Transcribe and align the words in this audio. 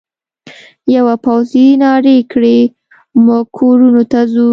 یوه 0.95 1.15
پوځي 1.25 1.67
نارې 1.83 2.17
کړې: 2.31 2.59
موږ 3.25 3.45
کورونو 3.57 4.01
ته 4.11 4.19
ځو. 4.33 4.49